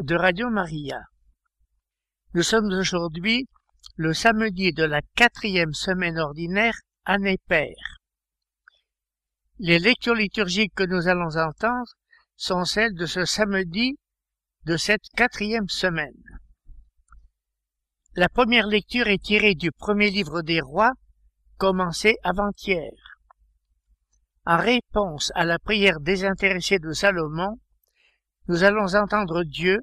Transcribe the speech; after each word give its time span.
de 0.00 0.16
Radio 0.16 0.48
Maria. 0.48 1.02
Nous 2.34 2.42
sommes 2.42 2.72
aujourd'hui 2.72 3.46
le 3.96 4.14
samedi 4.14 4.72
de 4.72 4.84
la 4.84 5.02
quatrième 5.14 5.74
semaine 5.74 6.18
ordinaire 6.18 6.74
année 7.04 7.38
paire. 7.46 7.98
Les 9.58 9.78
lectures 9.78 10.14
liturgiques 10.14 10.74
que 10.74 10.84
nous 10.84 11.08
allons 11.08 11.36
entendre 11.36 11.92
sont 12.36 12.64
celles 12.64 12.94
de 12.94 13.04
ce 13.04 13.26
samedi 13.26 13.98
de 14.64 14.76
cette 14.76 15.08
quatrième 15.14 15.68
semaine. 15.68 16.22
La 18.14 18.28
première 18.28 18.66
lecture 18.66 19.08
est 19.08 19.22
tirée 19.22 19.54
du 19.54 19.72
premier 19.72 20.10
livre 20.10 20.42
des 20.42 20.60
rois, 20.60 20.92
commencé 21.58 22.16
avant-hier. 22.24 22.92
En 24.46 24.56
réponse 24.56 25.32
à 25.34 25.44
la 25.44 25.58
prière 25.58 26.00
désintéressée 26.00 26.78
de 26.78 26.92
Salomon, 26.92 27.60
nous 28.48 28.64
allons 28.64 28.96
entendre 28.96 29.44
Dieu 29.44 29.78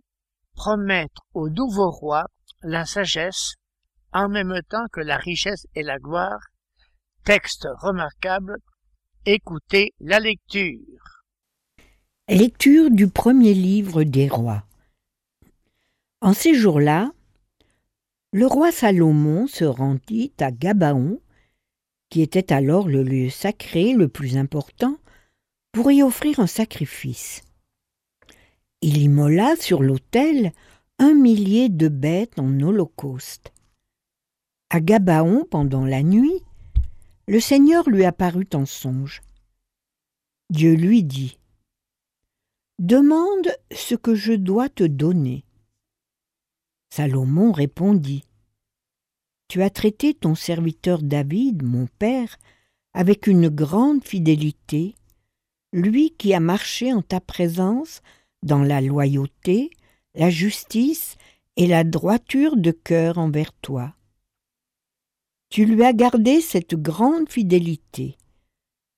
promettre 0.59 1.21
au 1.33 1.49
nouveau 1.49 1.89
roi 1.89 2.25
la 2.61 2.85
sagesse 2.85 3.55
en 4.11 4.27
même 4.27 4.59
temps 4.69 4.87
que 4.91 4.99
la 4.99 5.17
richesse 5.17 5.65
et 5.73 5.83
la 5.83 5.97
gloire. 5.97 6.39
Texte 7.23 7.65
remarquable. 7.81 8.57
Écoutez 9.25 9.93
la 10.01 10.19
lecture. 10.19 11.23
Lecture 12.27 12.91
du 12.91 13.07
premier 13.07 13.53
livre 13.53 14.03
des 14.03 14.27
rois. 14.27 14.63
En 16.21 16.33
ces 16.33 16.53
jours-là, 16.53 17.11
le 18.33 18.45
roi 18.45 18.71
Salomon 18.71 19.47
se 19.47 19.63
rendit 19.65 20.33
à 20.39 20.51
Gabaon 20.51 21.21
qui 22.09 22.21
était 22.21 22.51
alors 22.51 22.87
le 22.87 23.03
lieu 23.03 23.29
sacré 23.29 23.93
le 23.93 24.07
plus 24.07 24.35
important, 24.35 24.97
pour 25.71 25.91
y 25.91 26.01
offrir 26.01 26.39
un 26.39 26.47
sacrifice. 26.47 27.43
Il 28.81 28.97
immola 28.97 29.55
sur 29.55 29.81
l'autel 29.81 30.53
un 30.99 31.13
millier 31.13 31.69
de 31.69 31.87
bêtes 31.87 32.39
en 32.39 32.59
holocauste. 32.59 33.53
À 34.69 34.79
Gabaon, 34.79 35.45
pendant 35.49 35.85
la 35.85 36.03
nuit, 36.03 36.43
le 37.27 37.39
Seigneur 37.39 37.89
lui 37.89 38.05
apparut 38.05 38.49
en 38.53 38.65
songe. 38.65 39.21
Dieu 40.49 40.73
lui 40.73 41.03
dit 41.03 41.37
Demande 42.79 43.49
ce 43.71 43.95
que 43.95 44.15
je 44.15 44.33
dois 44.33 44.69
te 44.69 44.83
donner. 44.83 45.43
Salomon 46.89 47.51
répondit 47.51 48.23
tu 49.49 49.63
as 49.63 49.71
traité 49.71 50.13
ton 50.13 50.35
serviteur 50.35 51.01
David, 51.01 51.63
mon 51.63 51.87
père, 51.97 52.37
avec 52.93 53.25
une 53.25 53.49
grande 53.49 54.03
fidélité, 54.03 54.93
lui 55.73 56.11
qui 56.11 56.35
a 56.35 56.39
marché 56.39 56.93
en 56.93 57.01
ta 57.01 57.19
présence 57.19 58.01
dans 58.43 58.63
la 58.63 58.81
loyauté, 58.81 59.71
la 60.15 60.29
justice 60.29 61.17
et 61.55 61.67
la 61.67 61.83
droiture 61.83 62.57
de 62.57 62.71
cœur 62.71 63.17
envers 63.17 63.53
toi. 63.53 63.93
Tu 65.49 65.65
lui 65.65 65.83
as 65.83 65.93
gardé 65.93 66.41
cette 66.41 66.75
grande 66.75 67.29
fidélité. 67.29 68.17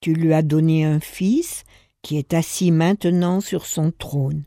Tu 0.01 0.13
lui 0.13 0.33
as 0.33 0.41
donné 0.41 0.83
un 0.85 0.99
fils 0.99 1.63
qui 2.01 2.17
est 2.17 2.33
assis 2.33 2.71
maintenant 2.71 3.41
sur 3.41 3.65
son 3.65 3.91
trône. 3.91 4.43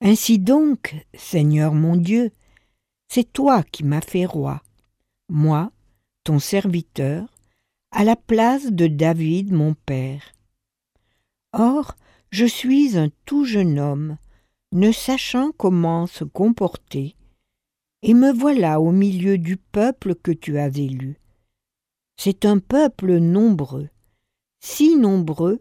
Ainsi 0.00 0.38
donc, 0.38 0.94
Seigneur 1.14 1.74
mon 1.74 1.96
Dieu, 1.96 2.30
c'est 3.08 3.32
toi 3.32 3.62
qui 3.64 3.84
m'as 3.84 4.00
fait 4.00 4.26
roi 4.26 4.62
moi, 5.28 5.70
ton 6.24 6.38
serviteur, 6.38 7.28
à 7.90 8.04
la 8.04 8.16
place 8.16 8.72
de 8.72 8.86
David 8.86 9.52
mon 9.52 9.74
père. 9.74 10.32
Or, 11.52 11.96
je 12.30 12.44
suis 12.44 12.96
un 12.98 13.08
tout 13.24 13.44
jeune 13.44 13.78
homme, 13.78 14.18
ne 14.72 14.92
sachant 14.92 15.52
comment 15.52 16.06
se 16.06 16.24
comporter, 16.24 17.16
et 18.02 18.14
me 18.14 18.32
voilà 18.32 18.80
au 18.80 18.92
milieu 18.92 19.38
du 19.38 19.56
peuple 19.56 20.14
que 20.14 20.32
tu 20.32 20.58
as 20.58 20.68
élu. 20.68 21.18
C'est 22.16 22.44
un 22.44 22.58
peuple 22.58 23.18
nombreux, 23.18 23.88
si 24.60 24.96
nombreux 24.96 25.60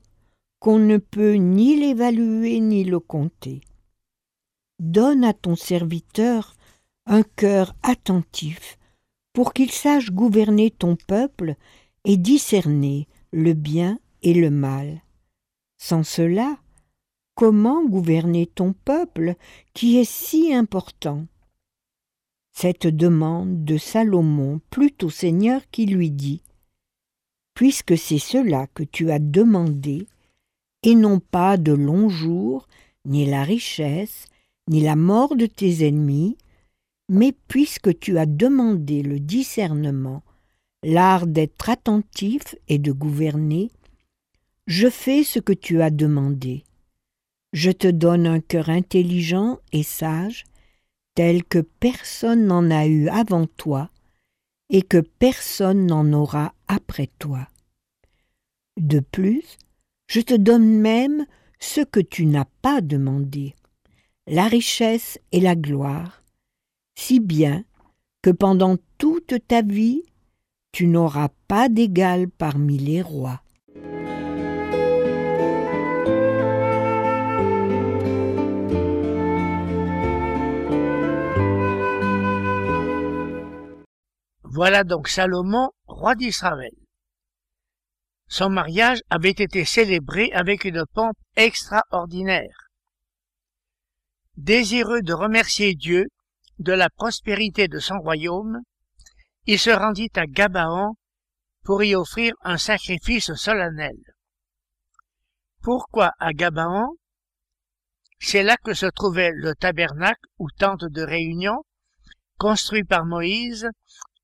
qu'on 0.59 0.79
ne 0.79 0.97
peut 0.97 1.35
ni 1.35 1.79
l'évaluer 1.79 2.59
ni 2.59 2.83
le 2.83 2.99
compter. 2.99 3.61
Donne 4.79 5.23
à 5.23 5.33
ton 5.33 5.55
serviteur 5.55 6.55
un 7.05 7.23
cœur 7.23 7.75
attentif, 7.83 8.77
pour 9.33 9.53
qu'il 9.53 9.71
sache 9.71 10.11
gouverner 10.11 10.71
ton 10.71 10.95
peuple 10.95 11.55
et 12.03 12.17
discerner 12.17 13.07
le 13.31 13.53
bien 13.53 13.99
et 14.23 14.33
le 14.33 14.49
mal. 14.49 15.01
Sans 15.77 16.03
cela, 16.03 16.57
comment 17.35 17.85
gouverner 17.85 18.47
ton 18.47 18.73
peuple 18.73 19.35
qui 19.73 19.97
est 19.97 20.09
si 20.09 20.53
important? 20.53 21.27
Cette 22.51 22.87
demande 22.87 23.63
de 23.63 23.77
Salomon 23.77 24.59
plut 24.71 25.03
au 25.03 25.09
Seigneur 25.09 25.61
qui 25.69 25.85
lui 25.85 26.09
dit 26.09 26.41
Puisque 27.53 27.97
c'est 27.97 28.19
cela 28.19 28.65
que 28.73 28.83
tu 28.83 29.11
as 29.11 29.19
demandé, 29.19 30.07
et 30.83 30.95
non 30.95 31.19
pas 31.19 31.57
de 31.57 31.73
longs 31.73 32.09
jours, 32.09 32.67
ni 33.05 33.25
la 33.25 33.43
richesse, 33.43 34.25
ni 34.67 34.81
la 34.81 34.95
mort 34.95 35.35
de 35.35 35.45
tes 35.45 35.87
ennemis, 35.87 36.37
mais 37.09 37.33
puisque 37.47 37.99
tu 37.99 38.17
as 38.17 38.25
demandé 38.25 39.01
le 39.01 39.19
discernement, 39.19 40.23
l'art 40.83 41.27
d'être 41.27 41.69
attentif 41.69 42.55
et 42.67 42.79
de 42.79 42.91
gouverner, 42.91 43.71
je 44.67 44.89
fais 44.89 45.23
ce 45.23 45.39
que 45.39 45.53
tu 45.53 45.81
as 45.81 45.89
demandé. 45.89 46.63
Je 47.53 47.71
te 47.71 47.87
donne 47.87 48.27
un 48.27 48.41
cœur 48.41 48.69
intelligent 48.69 49.59
et 49.71 49.83
sage, 49.83 50.43
tel 51.15 51.43
que 51.43 51.59
personne 51.59 52.45
n'en 52.45 52.69
a 52.69 52.85
eu 52.85 53.07
avant 53.07 53.47
toi, 53.47 53.89
et 54.69 54.81
que 54.81 54.97
personne 54.97 55.85
n'en 55.87 56.11
aura 56.11 56.53
après 56.67 57.09
toi. 57.17 57.47
De 58.75 58.99
plus, 58.99 59.57
je 60.07 60.19
te 60.19 60.33
donne 60.33 60.67
même 60.67 61.25
ce 61.59 61.81
que 61.81 62.01
tu 62.01 62.25
n'as 62.25 62.45
pas 62.61 62.81
demandé, 62.81 63.55
la 64.27 64.47
richesse 64.47 65.17
et 65.31 65.39
la 65.39 65.55
gloire, 65.55 66.21
si 66.95 67.21
bien 67.21 67.63
que 68.21 68.29
pendant 68.29 68.77
toute 68.97 69.35
ta 69.47 69.61
vie, 69.61 70.03
tu 70.73 70.87
n'auras 70.87 71.29
pas 71.47 71.69
d'égal 71.69 72.29
parmi 72.29 72.77
les 72.77 73.01
rois. 73.01 73.41
Voilà 84.57 84.83
donc 84.83 85.07
Salomon, 85.07 85.69
roi 85.85 86.15
d'Israël. 86.15 86.73
Son 88.27 88.49
mariage 88.49 89.03
avait 89.11 89.29
été 89.29 89.65
célébré 89.65 90.31
avec 90.31 90.65
une 90.65 90.83
pompe 90.95 91.15
extraordinaire. 91.35 92.71
Désireux 94.35 95.03
de 95.03 95.13
remercier 95.13 95.75
Dieu 95.75 96.07
de 96.57 96.73
la 96.73 96.89
prospérité 96.89 97.67
de 97.67 97.77
son 97.77 97.99
royaume, 97.99 98.61
il 99.45 99.59
se 99.59 99.69
rendit 99.69 100.09
à 100.15 100.25
Gabaon 100.25 100.95
pour 101.63 101.83
y 101.83 101.93
offrir 101.93 102.33
un 102.41 102.57
sacrifice 102.57 103.35
solennel. 103.35 103.99
Pourquoi 105.61 106.13
à 106.17 106.33
Gabaon? 106.33 106.95
C'est 108.17 108.41
là 108.41 108.57
que 108.57 108.73
se 108.73 108.87
trouvait 108.87 109.33
le 109.35 109.53
tabernacle 109.53 110.27
ou 110.39 110.47
tente 110.49 110.85
de 110.85 111.03
réunion, 111.03 111.63
construit 112.39 112.85
par 112.85 113.05
Moïse 113.05 113.69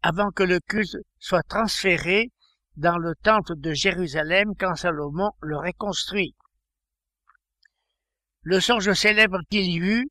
avant 0.04 0.30
que 0.30 0.44
le 0.44 0.60
culte 0.60 0.98
soit 1.18 1.44
transféré 1.44 2.30
dans 2.76 2.98
le 2.98 3.16
temple 3.16 3.56
de 3.56 3.74
Jérusalem 3.74 4.54
quand 4.60 4.76
Salomon 4.76 5.32
le 5.42 5.58
reconstruit. 5.58 6.36
Le 8.42 8.60
songe 8.60 8.94
célèbre 8.94 9.40
qu'il 9.50 9.66
y 9.66 9.78
eut 9.78 10.10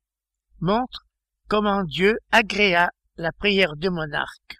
montre 0.59 1.05
comment 1.47 1.83
Dieu 1.83 2.17
agréa 2.31 2.89
la 3.17 3.31
prière 3.31 3.75
du 3.75 3.89
monarque. 3.89 4.57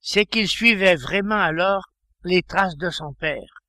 C'est 0.00 0.26
qu'il 0.26 0.48
suivait 0.48 0.96
vraiment 0.96 1.40
alors 1.40 1.88
les 2.24 2.42
traces 2.42 2.76
de 2.76 2.90
son 2.90 3.12
père. 3.14 3.62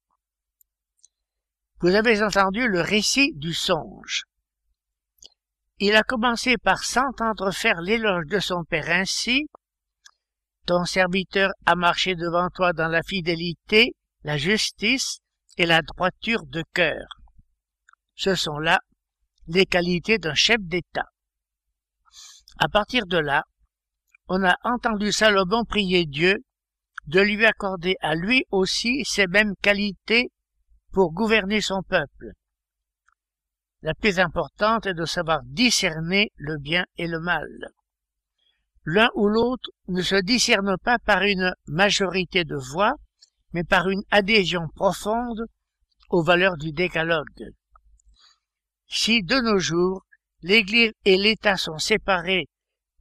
Vous 1.81 1.95
avez 1.95 2.21
entendu 2.23 2.67
le 2.67 2.81
récit 2.81 3.33
du 3.35 3.53
songe. 3.53 4.23
Il 5.77 5.95
a 5.95 6.03
commencé 6.03 6.57
par 6.57 6.83
s'entendre 6.83 7.51
faire 7.51 7.79
l'éloge 7.79 8.25
de 8.25 8.39
son 8.39 8.65
Père 8.65 8.89
ainsi. 8.89 9.47
Ton 10.65 10.85
serviteur 10.85 11.51
a 11.65 11.75
marché 11.75 12.15
devant 12.15 12.49
toi 12.49 12.73
dans 12.73 12.87
la 12.87 13.01
fidélité, 13.03 13.95
la 14.23 14.37
justice 14.37 15.19
et 15.57 15.65
la 15.65 15.81
droiture 15.81 16.45
de 16.45 16.63
cœur. 16.73 17.07
Ce 18.15 18.35
sont 18.35 18.59
là 18.59 18.79
les 19.47 19.65
qualités 19.65 20.17
d'un 20.17 20.35
chef 20.35 20.59
d'État. 20.61 21.07
À 22.59 22.67
partir 22.67 23.05
de 23.05 23.17
là, 23.17 23.43
on 24.27 24.43
a 24.43 24.55
entendu 24.63 25.11
Salomon 25.11 25.63
prier 25.65 26.05
Dieu 26.05 26.43
de 27.07 27.21
lui 27.21 27.45
accorder 27.45 27.95
à 28.01 28.13
lui 28.13 28.45
aussi 28.51 29.03
ces 29.05 29.25
mêmes 29.25 29.55
qualités 29.61 30.29
pour 30.91 31.13
gouverner 31.13 31.61
son 31.61 31.81
peuple. 31.81 32.33
La 33.81 33.93
plus 33.93 34.19
importante 34.19 34.85
est 34.85 34.93
de 34.93 35.05
savoir 35.05 35.41
discerner 35.43 36.31
le 36.35 36.57
bien 36.57 36.85
et 36.97 37.07
le 37.07 37.19
mal. 37.19 37.47
L'un 38.85 39.09
ou 39.15 39.27
l'autre 39.27 39.69
ne 39.87 40.01
se 40.01 40.15
discerne 40.15 40.77
pas 40.77 40.99
par 40.99 41.23
une 41.23 41.53
majorité 41.67 42.43
de 42.43 42.55
voix, 42.55 42.95
mais 43.53 43.63
par 43.63 43.89
une 43.89 44.03
adhésion 44.11 44.67
profonde 44.75 45.45
aux 46.09 46.23
valeurs 46.23 46.57
du 46.57 46.71
décalogue. 46.71 47.53
Si 48.87 49.21
de 49.21 49.35
nos 49.35 49.59
jours 49.59 50.03
l'Église 50.41 50.93
et 51.05 51.17
l'État 51.17 51.57
sont 51.57 51.77
séparés 51.77 52.47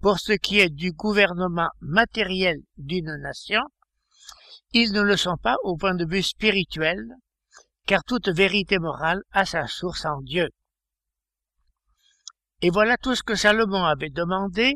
pour 0.01 0.19
ce 0.19 0.33
qui 0.33 0.59
est 0.59 0.71
du 0.71 0.93
gouvernement 0.93 1.71
matériel 1.81 2.59
d'une 2.77 3.17
nation, 3.17 3.63
ils 4.73 4.93
ne 4.93 5.01
le 5.01 5.17
sont 5.17 5.37
pas 5.37 5.57
au 5.63 5.77
point 5.77 5.95
de 5.95 6.05
vue 6.05 6.23
spirituel, 6.23 7.07
car 7.87 8.05
toute 8.05 8.29
vérité 8.29 8.79
morale 8.79 9.23
a 9.33 9.47
sa 9.47 9.67
source 9.67 10.05
en 10.05 10.21
Dieu. 10.21 10.51
Et 12.61 12.71
voilà 12.71 12.97
tout 12.97 13.15
ce 13.15 13.23
que 13.23 13.35
Salomon 13.35 13.85
avait 13.85 14.11
demandé, 14.11 14.75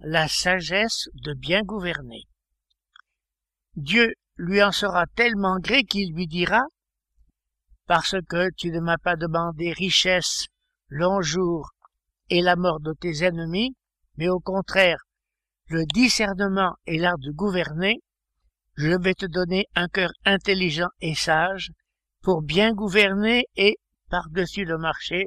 la 0.00 0.28
sagesse 0.28 1.08
de 1.14 1.34
bien 1.34 1.62
gouverner. 1.62 2.24
Dieu 3.76 4.14
lui 4.36 4.62
en 4.62 4.72
sera 4.72 5.06
tellement 5.06 5.58
gré 5.58 5.84
qu'il 5.84 6.12
lui 6.14 6.26
dira, 6.26 6.62
parce 7.86 8.16
que 8.28 8.50
tu 8.56 8.70
ne 8.70 8.80
m'as 8.80 8.98
pas 8.98 9.16
demandé 9.16 9.72
richesse, 9.72 10.46
long 10.88 11.20
jour 11.20 11.70
et 12.30 12.40
la 12.40 12.56
mort 12.56 12.80
de 12.80 12.94
tes 12.94 13.24
ennemis, 13.24 13.76
mais 14.16 14.28
au 14.28 14.40
contraire, 14.40 15.04
le 15.66 15.84
discernement 15.86 16.74
et 16.86 16.98
l'art 16.98 17.18
de 17.18 17.30
gouverner, 17.30 18.00
je 18.76 18.96
vais 19.00 19.14
te 19.14 19.26
donner 19.26 19.66
un 19.74 19.88
cœur 19.88 20.10
intelligent 20.24 20.88
et 21.00 21.14
sage 21.14 21.70
pour 22.22 22.42
bien 22.42 22.72
gouverner 22.72 23.44
et, 23.56 23.76
par-dessus 24.10 24.64
le 24.64 24.78
marché, 24.78 25.26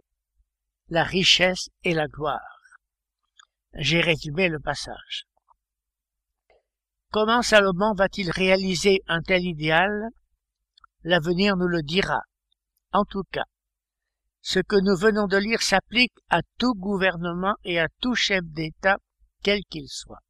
la 0.89 1.03
richesse 1.03 1.69
et 1.83 1.93
la 1.93 2.07
gloire. 2.07 2.56
J'ai 3.79 4.01
résumé 4.01 4.49
le 4.49 4.59
passage. 4.59 5.25
Comment 7.11 7.43
Salomon 7.43 7.93
va-t-il 7.93 8.31
réaliser 8.31 9.03
un 9.07 9.21
tel 9.21 9.43
idéal? 9.43 10.09
L'avenir 11.03 11.55
nous 11.57 11.67
le 11.67 11.83
dira. 11.83 12.21
En 12.91 13.05
tout 13.05 13.21
cas, 13.31 13.45
ce 14.41 14.57
que 14.59 14.77
nous 14.77 14.97
venons 14.97 15.27
de 15.27 15.37
lire 15.37 15.61
s'applique 15.61 16.15
à 16.29 16.41
tout 16.57 16.73
gouvernement 16.73 17.53
et 17.63 17.79
à 17.79 17.87
tout 18.01 18.15
chef 18.15 18.43
d'État, 18.45 18.97
quel 19.43 19.61
qu'il 19.69 19.87
soit. 19.87 20.23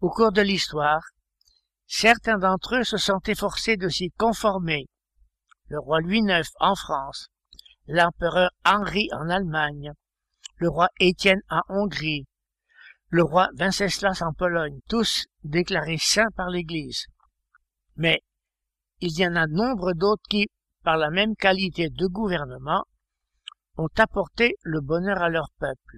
Au 0.00 0.08
cours 0.08 0.32
de 0.32 0.40
l'histoire, 0.40 1.02
certains 1.86 2.38
d'entre 2.38 2.76
eux 2.76 2.84
se 2.84 2.96
sont 2.96 3.20
efforcés 3.26 3.76
de 3.76 3.90
s'y 3.90 4.10
conformer. 4.12 4.86
Le 5.66 5.78
roi 5.78 6.00
Louis 6.00 6.22
IX 6.24 6.48
en 6.58 6.74
France, 6.74 7.28
l'empereur 7.86 8.50
Henri 8.64 9.10
en 9.12 9.28
Allemagne, 9.28 9.92
le 10.62 10.68
roi 10.68 10.90
Étienne 11.00 11.42
en 11.50 11.62
Hongrie, 11.68 12.24
le 13.08 13.24
roi 13.24 13.48
Venceslas 13.56 14.22
en 14.22 14.32
Pologne, 14.32 14.78
tous 14.88 15.26
déclarés 15.42 15.98
saints 15.98 16.30
par 16.36 16.50
l'Église. 16.50 17.06
Mais 17.96 18.20
il 19.00 19.10
y 19.18 19.26
en 19.26 19.34
a 19.34 19.48
nombre 19.48 19.92
d'autres 19.92 20.22
qui, 20.30 20.46
par 20.84 20.98
la 20.98 21.10
même 21.10 21.34
qualité 21.34 21.90
de 21.90 22.06
gouvernement, 22.06 22.84
ont 23.76 23.88
apporté 23.98 24.54
le 24.62 24.80
bonheur 24.80 25.20
à 25.20 25.30
leur 25.30 25.48
peuple. 25.58 25.96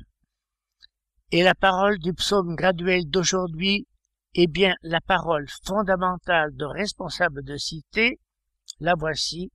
Et 1.31 1.43
la 1.43 1.55
parole 1.55 1.99
du 1.99 2.15
psaume 2.15 2.55
graduel 2.55 3.07
d'aujourd'hui 3.07 3.87
est 4.33 4.51
bien 4.51 4.75
la 4.81 5.03
parole 5.03 5.47
fondamentale 5.67 6.57
de 6.57 6.65
responsable 6.65 7.45
de 7.45 7.59
cité, 7.59 8.19
la 8.81 8.95
voici, 8.95 9.53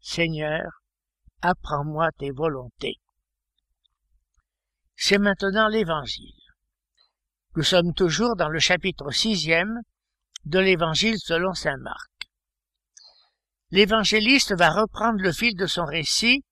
Seigneur, 0.00 0.82
apprends-moi 1.40 2.10
tes 2.18 2.30
volontés. 2.30 2.98
C'est 5.00 5.18
maintenant 5.18 5.68
l'Évangile. 5.68 6.34
Nous 7.56 7.62
sommes 7.62 7.94
toujours 7.94 8.36
dans 8.36 8.50
le 8.50 8.58
chapitre 8.58 9.10
sixième 9.10 9.80
de 10.44 10.58
l'Évangile 10.58 11.18
selon 11.18 11.54
saint 11.54 11.78
Marc 11.78 12.18
l'évangéliste 13.70 14.54
va 14.54 14.70
reprendre 14.70 15.22
le 15.22 15.32
fil 15.32 15.54
de 15.56 15.66
son 15.66 15.84
récit 15.84 16.44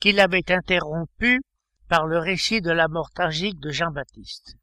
qu'il 0.00 0.20
avait 0.20 0.50
interrompu 0.50 1.40
par 1.88 2.06
le 2.06 2.18
récit 2.18 2.60
de 2.60 2.70
la 2.70 2.88
mort 2.88 3.10
tragique 3.10 3.58
de 3.60 3.70
Jean-Baptiste. 3.70 4.56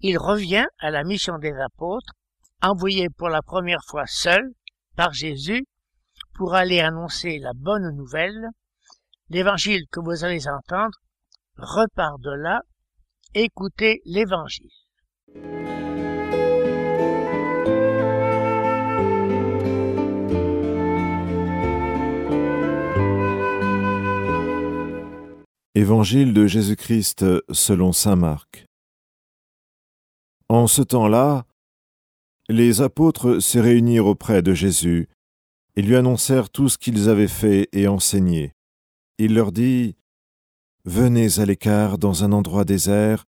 Il 0.00 0.18
revient 0.18 0.66
à 0.78 0.90
la 0.90 1.04
mission 1.04 1.38
des 1.38 1.52
apôtres, 1.52 2.12
envoyés 2.62 3.08
pour 3.10 3.28
la 3.28 3.42
première 3.42 3.84
fois 3.86 4.06
seuls 4.06 4.52
par 4.96 5.12
Jésus 5.12 5.66
pour 6.34 6.54
aller 6.54 6.80
annoncer 6.80 7.38
la 7.38 7.52
bonne 7.54 7.94
nouvelle. 7.96 8.48
L'évangile 9.28 9.86
que 9.90 10.00
vous 10.00 10.24
allez 10.24 10.48
entendre 10.48 10.98
repart 11.62 12.20
de 12.20 12.30
là. 12.30 12.62
Écoutez 13.34 14.02
l'évangile. 14.04 14.70
Évangile 25.74 26.34
de 26.34 26.46
Jésus-Christ 26.46 27.24
selon 27.52 27.92
Saint 27.92 28.16
Marc. 28.16 28.66
En 30.48 30.66
ce 30.66 30.82
temps-là, 30.82 31.46
les 32.48 32.82
apôtres 32.82 33.38
se 33.38 33.58
réunirent 33.58 34.06
auprès 34.06 34.42
de 34.42 34.52
Jésus 34.52 35.08
et 35.76 35.82
lui 35.82 35.94
annoncèrent 35.94 36.50
tout 36.50 36.68
ce 36.68 36.78
qu'ils 36.78 37.08
avaient 37.08 37.28
fait 37.28 37.68
et 37.72 37.86
enseigné. 37.86 38.52
Il 39.18 39.34
leur 39.34 39.52
dit 39.52 39.94
Venez 40.86 41.38
à 41.38 41.44
l'écart 41.44 41.98
dans 41.98 42.24
un 42.24 42.32
endroit 42.32 42.64
désert 42.64 43.26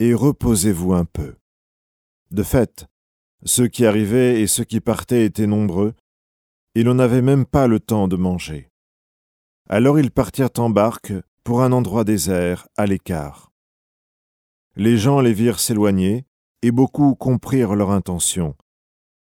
et 0.00 0.14
reposez-vous 0.14 0.92
un 0.94 1.04
peu. 1.04 1.36
De 2.32 2.42
fait, 2.42 2.86
ceux 3.44 3.68
qui 3.68 3.86
arrivaient 3.86 4.40
et 4.40 4.48
ceux 4.48 4.64
qui 4.64 4.80
partaient 4.80 5.24
étaient 5.24 5.46
nombreux, 5.46 5.94
et 6.74 6.82
l'on 6.82 6.94
n'avait 6.94 7.22
même 7.22 7.46
pas 7.46 7.68
le 7.68 7.78
temps 7.78 8.08
de 8.08 8.16
manger. 8.16 8.68
Alors 9.68 10.00
ils 10.00 10.10
partirent 10.10 10.50
en 10.58 10.70
barque 10.70 11.12
pour 11.44 11.62
un 11.62 11.70
endroit 11.70 12.02
désert, 12.02 12.66
à 12.76 12.86
l'écart. 12.86 13.52
Les 14.74 14.96
gens 14.96 15.20
les 15.20 15.34
virent 15.34 15.60
s'éloigner, 15.60 16.26
et 16.62 16.72
beaucoup 16.72 17.14
comprirent 17.14 17.76
leur 17.76 17.92
intention. 17.92 18.56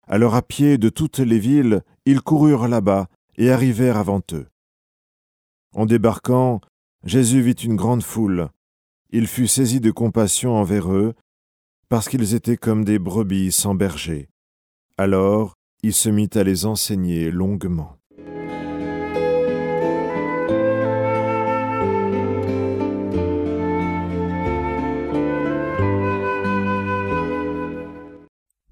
Alors 0.08 0.34
à 0.34 0.42
pied 0.42 0.76
de 0.76 0.88
toutes 0.88 1.20
les 1.20 1.38
villes, 1.38 1.82
ils 2.04 2.20
coururent 2.20 2.66
là-bas 2.66 3.08
et 3.36 3.52
arrivèrent 3.52 3.96
avant 3.96 4.22
eux. 4.32 4.48
En 5.72 5.86
débarquant, 5.86 6.60
Jésus 7.04 7.42
vit 7.42 7.52
une 7.52 7.76
grande 7.76 8.02
foule. 8.02 8.48
Il 9.10 9.26
fut 9.26 9.46
saisi 9.46 9.80
de 9.80 9.90
compassion 9.90 10.56
envers 10.56 10.90
eux, 10.90 11.14
parce 11.90 12.08
qu'ils 12.08 12.34
étaient 12.34 12.56
comme 12.56 12.84
des 12.84 12.98
brebis 12.98 13.52
sans 13.52 13.74
berger. 13.74 14.28
Alors 14.96 15.54
il 15.82 15.92
se 15.92 16.08
mit 16.08 16.30
à 16.34 16.42
les 16.42 16.64
enseigner 16.64 17.30
longuement. 17.30 17.98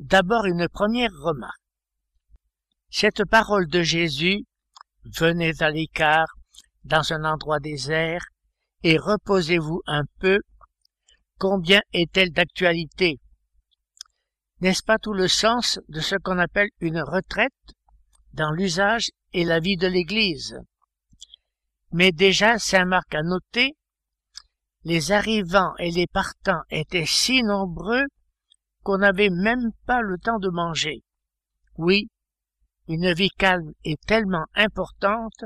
D'abord 0.00 0.46
une 0.46 0.68
première 0.68 1.12
remarque. 1.22 1.60
Cette 2.88 3.24
parole 3.26 3.66
de 3.66 3.82
Jésus, 3.82 4.44
venez 5.04 5.52
à 5.60 5.70
l'écart, 5.70 6.34
dans 6.84 7.12
un 7.12 7.24
endroit 7.24 7.60
désert, 7.60 8.24
et 8.82 8.98
reposez-vous 8.98 9.82
un 9.86 10.04
peu, 10.18 10.38
combien 11.38 11.80
est-elle 11.92 12.32
d'actualité? 12.32 13.18
N'est-ce 14.60 14.82
pas 14.82 14.98
tout 14.98 15.12
le 15.12 15.28
sens 15.28 15.80
de 15.88 16.00
ce 16.00 16.16
qu'on 16.16 16.38
appelle 16.38 16.70
une 16.80 17.00
retraite 17.00 17.52
dans 18.32 18.50
l'usage 18.50 19.10
et 19.32 19.44
la 19.44 19.60
vie 19.60 19.76
de 19.76 19.86
l'Église? 19.86 20.58
Mais 21.92 22.12
déjà, 22.12 22.58
Saint 22.58 22.84
Marc 22.84 23.14
a 23.14 23.22
noté, 23.22 23.76
les 24.84 25.12
arrivants 25.12 25.74
et 25.78 25.90
les 25.90 26.06
partants 26.06 26.62
étaient 26.70 27.06
si 27.06 27.42
nombreux 27.42 28.04
qu'on 28.82 28.98
n'avait 28.98 29.30
même 29.30 29.70
pas 29.86 30.00
le 30.00 30.18
temps 30.18 30.38
de 30.38 30.48
manger. 30.48 31.02
Oui, 31.76 32.08
une 32.88 33.12
vie 33.12 33.30
calme 33.30 33.72
est 33.84 34.00
tellement 34.06 34.46
importante 34.54 35.44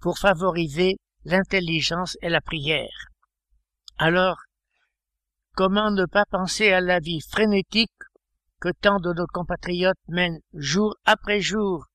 pour 0.00 0.18
favoriser 0.18 0.96
l'intelligence 1.24 2.16
et 2.22 2.28
la 2.28 2.40
prière. 2.40 3.08
Alors, 3.98 4.38
comment 5.54 5.90
ne 5.90 6.06
pas 6.06 6.24
penser 6.24 6.72
à 6.72 6.80
la 6.80 7.00
vie 7.00 7.20
frénétique 7.20 7.90
que 8.60 8.70
tant 8.70 8.98
de 8.98 9.12
nos 9.12 9.26
compatriotes 9.26 9.98
mènent 10.08 10.40
jour 10.54 10.96
après 11.04 11.40
jour? 11.40 11.86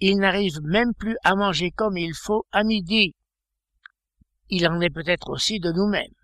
Ils 0.00 0.18
n'arrivent 0.18 0.62
même 0.62 0.94
plus 0.94 1.16
à 1.24 1.34
manger 1.34 1.70
comme 1.70 1.96
il 1.96 2.14
faut 2.14 2.46
à 2.52 2.62
midi. 2.62 3.14
Il 4.48 4.66
en 4.68 4.80
est 4.80 4.90
peut-être 4.90 5.30
aussi 5.30 5.60
de 5.60 5.72
nous-mêmes. 5.72 6.14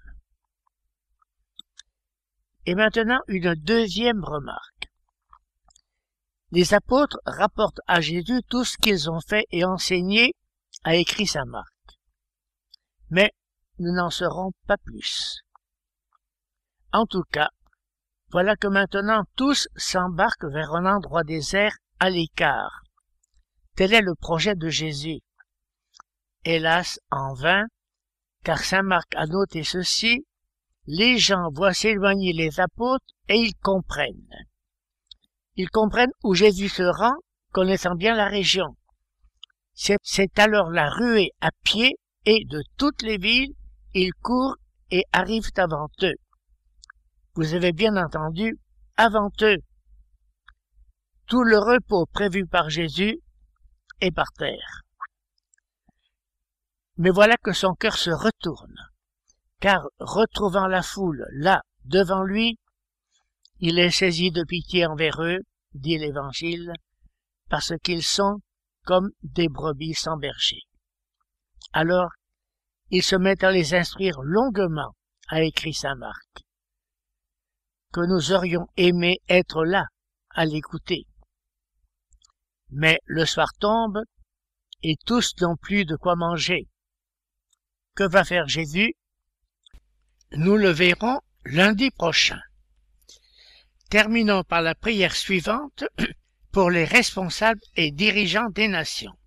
Et 2.66 2.74
maintenant 2.74 3.20
une 3.28 3.54
deuxième 3.54 4.24
remarque. 4.24 4.88
Les 6.50 6.72
apôtres 6.72 7.18
rapportent 7.26 7.80
à 7.86 8.00
Jésus 8.00 8.42
tout 8.48 8.64
ce 8.64 8.78
qu'ils 8.78 9.10
ont 9.10 9.20
fait 9.20 9.44
et 9.50 9.64
enseigné, 9.64 10.34
a 10.82 10.96
écrit 10.96 11.26
Saint 11.26 11.44
Marc. 11.44 11.72
Mais 13.10 13.32
nous 13.78 13.92
n'en 13.92 14.10
saurons 14.10 14.52
pas 14.66 14.76
plus. 14.78 15.42
En 16.92 17.06
tout 17.06 17.24
cas, 17.30 17.50
voilà 18.30 18.56
que 18.56 18.66
maintenant 18.66 19.24
tous 19.36 19.68
s'embarquent 19.76 20.46
vers 20.46 20.74
un 20.74 20.86
endroit 20.86 21.22
désert 21.22 21.76
à 22.00 22.10
l'écart. 22.10 22.82
Tel 23.76 23.94
est 23.94 24.02
le 24.02 24.14
projet 24.14 24.54
de 24.54 24.68
Jésus. 24.68 25.20
Hélas, 26.44 27.00
en 27.10 27.34
vain, 27.34 27.66
car 28.42 28.58
Saint 28.58 28.82
Marc 28.82 29.14
a 29.14 29.26
noté 29.26 29.64
ceci, 29.64 30.26
les 30.86 31.18
gens 31.18 31.50
voient 31.50 31.72
s'éloigner 31.72 32.32
les 32.32 32.60
apôtres 32.60 33.06
et 33.28 33.36
ils 33.36 33.56
comprennent. 33.56 34.46
Ils 35.56 35.70
comprennent 35.70 36.12
où 36.22 36.34
Jésus 36.34 36.68
se 36.68 36.82
rend, 36.82 37.14
connaissant 37.52 37.94
bien 37.94 38.14
la 38.14 38.28
région. 38.28 38.76
C'est 39.74 40.38
alors 40.38 40.70
la 40.70 40.88
ruée 40.88 41.30
à 41.40 41.50
pied 41.64 41.96
et 42.24 42.44
de 42.46 42.62
toutes 42.76 43.02
les 43.02 43.18
villes, 43.18 43.52
ils 43.92 44.14
courent 44.22 44.56
et 44.90 45.04
arrivent 45.12 45.50
avant 45.56 45.88
eux. 46.02 46.14
Vous 47.34 47.54
avez 47.54 47.72
bien 47.72 47.96
entendu, 47.96 48.58
avant 48.96 49.30
eux. 49.42 49.58
Tout 51.26 51.42
le 51.42 51.58
repos 51.58 52.06
prévu 52.06 52.46
par 52.46 52.70
Jésus 52.70 53.18
est 54.00 54.12
par 54.12 54.30
terre. 54.38 54.82
Mais 56.96 57.10
voilà 57.10 57.36
que 57.36 57.52
son 57.52 57.74
cœur 57.74 57.96
se 57.96 58.10
retourne, 58.10 58.76
car 59.60 59.88
retrouvant 59.98 60.68
la 60.68 60.82
foule 60.82 61.26
là, 61.32 61.60
devant 61.84 62.22
lui, 62.22 62.58
il 63.58 63.80
est 63.80 63.90
saisi 63.90 64.30
de 64.30 64.44
pitié 64.44 64.86
envers 64.86 65.20
eux, 65.22 65.40
dit 65.72 65.98
l'Évangile, 65.98 66.72
parce 67.48 67.72
qu'ils 67.82 68.04
sont 68.04 68.38
comme 68.84 69.10
des 69.22 69.48
brebis 69.48 69.94
sans 69.94 70.16
berger. 70.16 70.62
Alors, 71.72 72.10
il 72.90 73.02
se 73.02 73.16
met 73.16 73.42
à 73.44 73.50
les 73.50 73.74
instruire 73.74 74.20
longuement, 74.22 74.94
a 75.28 75.42
écrit 75.42 75.74
saint 75.74 75.96
Marc, 75.96 76.44
que 77.92 78.06
nous 78.06 78.32
aurions 78.32 78.66
aimé 78.76 79.20
être 79.28 79.64
là, 79.64 79.86
à 80.30 80.44
l'écouter. 80.44 81.06
Mais 82.70 82.98
le 83.06 83.24
soir 83.24 83.52
tombe, 83.58 84.00
et 84.82 84.96
tous 85.06 85.34
n'ont 85.40 85.56
plus 85.56 85.84
de 85.84 85.96
quoi 85.96 86.14
manger. 86.14 86.68
Que 87.94 88.04
va 88.04 88.24
faire 88.24 88.48
Jésus? 88.48 88.94
Nous 90.32 90.56
le 90.56 90.70
verrons 90.70 91.20
lundi 91.44 91.90
prochain. 91.90 92.40
Terminons 93.88 94.42
par 94.42 94.60
la 94.60 94.74
prière 94.74 95.14
suivante 95.14 95.84
pour 96.54 96.70
les 96.70 96.84
responsables 96.84 97.60
et 97.74 97.90
dirigeants 97.90 98.48
des 98.48 98.68
nations. 98.68 99.18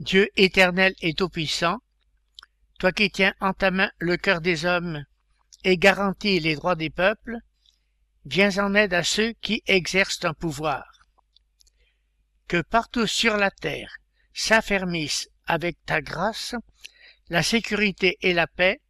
Dieu 0.00 0.28
éternel 0.36 0.94
et 1.00 1.14
tout-puissant, 1.14 1.78
toi 2.78 2.92
qui 2.92 3.10
tiens 3.10 3.32
en 3.40 3.54
ta 3.54 3.70
main 3.70 3.90
le 3.98 4.18
cœur 4.18 4.42
des 4.42 4.66
hommes 4.66 5.02
et 5.64 5.78
garantis 5.78 6.40
les 6.40 6.56
droits 6.56 6.74
des 6.74 6.90
peuples, 6.90 7.38
viens 8.26 8.58
en 8.58 8.74
aide 8.74 8.92
à 8.92 9.02
ceux 9.02 9.32
qui 9.40 9.62
exercent 9.66 10.26
un 10.26 10.34
pouvoir. 10.34 10.84
Que 12.48 12.60
partout 12.60 13.06
sur 13.06 13.38
la 13.38 13.50
terre 13.50 13.96
s'affermissent 14.34 15.30
avec 15.46 15.78
ta 15.86 16.02
grâce 16.02 16.54
la 17.30 17.42
sécurité 17.42 18.18
et 18.20 18.34
la 18.34 18.46
paix, 18.46 18.82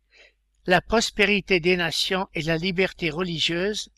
la 0.66 0.80
prospérité 0.80 1.60
des 1.60 1.76
nations 1.76 2.26
et 2.34 2.42
la 2.42 2.56
liberté 2.56 3.10
religieuse, 3.10 3.88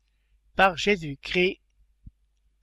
par 0.54 0.76
Jésus-Christ. 0.76 1.63